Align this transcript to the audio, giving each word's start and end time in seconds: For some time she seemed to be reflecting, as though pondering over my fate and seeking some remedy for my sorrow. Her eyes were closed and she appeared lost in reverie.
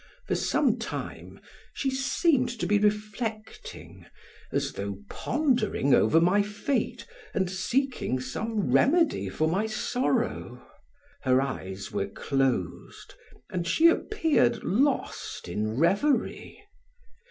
For 0.25 0.33
some 0.33 0.79
time 0.79 1.39
she 1.75 1.91
seemed 1.91 2.49
to 2.59 2.65
be 2.65 2.79
reflecting, 2.79 4.07
as 4.51 4.73
though 4.73 4.97
pondering 5.11 5.93
over 5.93 6.19
my 6.19 6.41
fate 6.41 7.05
and 7.35 7.51
seeking 7.51 8.19
some 8.19 8.71
remedy 8.71 9.29
for 9.29 9.47
my 9.47 9.67
sorrow. 9.67 10.65
Her 11.21 11.39
eyes 11.39 11.91
were 11.91 12.07
closed 12.07 13.13
and 13.51 13.67
she 13.67 13.89
appeared 13.89 14.63
lost 14.63 15.47
in 15.47 15.77
reverie. 15.77 16.63